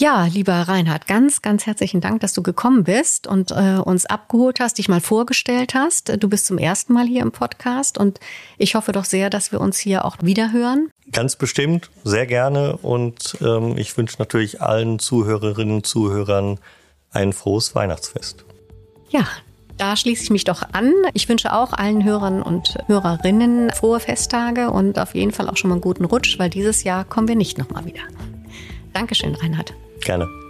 Ja, 0.01 0.25
lieber 0.25 0.55
Reinhard, 0.55 1.07
ganz, 1.07 1.43
ganz 1.43 1.67
herzlichen 1.67 2.01
Dank, 2.01 2.23
dass 2.23 2.33
du 2.33 2.43
gekommen 2.43 2.85
bist 2.85 3.27
und 3.27 3.51
äh, 3.51 3.77
uns 3.85 4.07
abgeholt 4.07 4.59
hast, 4.59 4.79
dich 4.79 4.89
mal 4.89 5.03
vorgestellt 5.03 5.75
hast. 5.75 6.17
Du 6.23 6.27
bist 6.27 6.47
zum 6.47 6.57
ersten 6.57 6.95
Mal 6.95 7.07
hier 7.07 7.21
im 7.21 7.33
Podcast 7.33 7.99
und 7.99 8.19
ich 8.57 8.75
hoffe 8.75 8.93
doch 8.93 9.05
sehr, 9.05 9.29
dass 9.29 9.53
wir 9.53 9.61
uns 9.61 9.77
hier 9.77 10.07
auch 10.07 10.17
wieder 10.23 10.53
hören. 10.53 10.89
Ganz 11.13 11.37
bestimmt, 11.37 11.91
sehr 12.03 12.25
gerne 12.25 12.79
und 12.79 13.37
ähm, 13.43 13.77
ich 13.77 13.95
wünsche 13.99 14.17
natürlich 14.19 14.63
allen 14.63 15.01
Zuhörerinnen 15.01 15.75
und 15.75 15.87
Zuhörern 15.87 16.59
ein 17.11 17.35
frohes 17.35 17.75
Weihnachtsfest. 17.75 18.47
Ja, 19.11 19.29
da 19.77 19.99
schließe 19.99 20.23
ich 20.23 20.31
mich 20.31 20.45
doch 20.45 20.63
an. 20.73 20.95
Ich 21.13 21.29
wünsche 21.29 21.53
auch 21.53 21.75
allen 21.75 22.05
Hörern 22.05 22.41
und 22.41 22.79
Hörerinnen 22.87 23.69
frohe 23.73 24.01
Festtage 24.01 24.71
und 24.71 24.99
auf 24.99 25.15
jeden 25.15 25.33
Fall 25.33 25.51
auch 25.51 25.59
schon 25.59 25.69
mal 25.69 25.75
einen 25.75 25.83
guten 25.83 26.07
Rutsch, 26.07 26.39
weil 26.39 26.49
dieses 26.49 26.85
Jahr 26.85 27.05
kommen 27.05 27.29
wir 27.29 27.37
nicht 27.37 27.59
nochmal 27.59 27.85
wieder. 27.85 28.01
Dankeschön, 28.95 29.35
Reinhard. 29.35 29.75
Gerne. 30.01 30.50